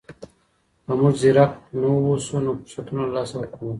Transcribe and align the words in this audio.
که 0.85 0.91
موږ 0.99 1.13
ځيرک 1.21 1.51
نه 1.79 1.87
واوسو 1.91 2.35
نو 2.45 2.51
فرصتونه 2.61 3.03
له 3.07 3.11
لاسه 3.17 3.35
ورکوو. 3.37 3.69